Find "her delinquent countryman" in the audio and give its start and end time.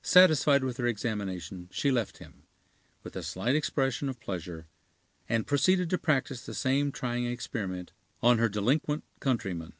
8.38-9.74